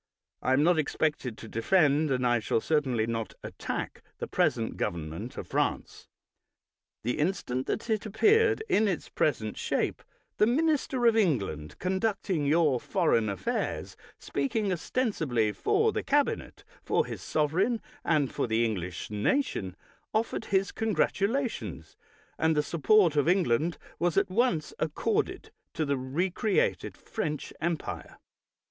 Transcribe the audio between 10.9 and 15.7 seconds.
of England conducting your foreign affairs, speaking ostensibly